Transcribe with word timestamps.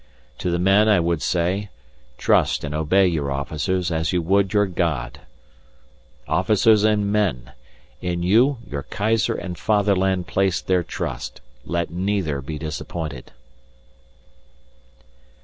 "To 0.39 0.49
the 0.49 0.57
men 0.57 0.89
I 0.89 0.99
would 0.99 1.21
say, 1.21 1.69
trust 2.17 2.63
and 2.63 2.73
obey 2.73 3.05
your 3.05 3.29
officers 3.29 3.91
as 3.91 4.11
you 4.11 4.19
would 4.23 4.51
your 4.51 4.65
God. 4.65 5.19
Officers 6.27 6.83
and 6.83 7.11
men! 7.11 7.51
In 8.01 8.23
you, 8.23 8.57
your 8.67 8.81
Kaiser 8.81 9.35
and 9.35 9.59
Fatherland 9.59 10.25
place 10.25 10.59
their 10.59 10.81
trust 10.81 11.39
let 11.67 11.91
neither 11.91 12.41
be 12.41 12.57
disappointed!" 12.57 13.31